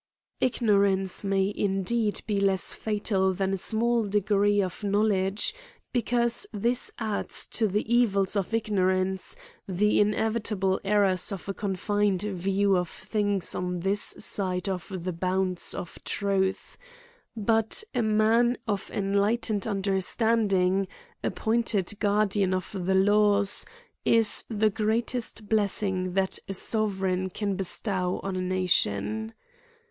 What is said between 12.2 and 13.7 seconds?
view of things